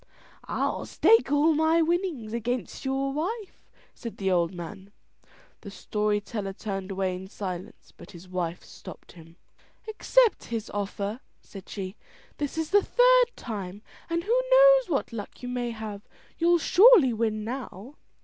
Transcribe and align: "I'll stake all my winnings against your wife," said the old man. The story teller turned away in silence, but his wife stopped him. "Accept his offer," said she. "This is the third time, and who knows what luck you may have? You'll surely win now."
"I'll 0.45 0.87
stake 0.87 1.31
all 1.31 1.53
my 1.53 1.83
winnings 1.83 2.33
against 2.33 2.83
your 2.85 3.13
wife," 3.13 3.69
said 3.93 4.17
the 4.17 4.31
old 4.31 4.51
man. 4.51 4.91
The 5.59 5.69
story 5.69 6.19
teller 6.19 6.53
turned 6.53 6.89
away 6.89 7.15
in 7.15 7.27
silence, 7.27 7.93
but 7.95 8.09
his 8.09 8.27
wife 8.27 8.63
stopped 8.63 9.11
him. 9.11 9.35
"Accept 9.87 10.45
his 10.45 10.71
offer," 10.71 11.19
said 11.39 11.69
she. 11.69 11.97
"This 12.37 12.57
is 12.57 12.71
the 12.71 12.81
third 12.81 13.31
time, 13.35 13.83
and 14.09 14.23
who 14.23 14.41
knows 14.51 14.89
what 14.89 15.13
luck 15.13 15.43
you 15.43 15.49
may 15.49 15.69
have? 15.69 16.01
You'll 16.39 16.57
surely 16.57 17.13
win 17.13 17.43
now." 17.43 17.93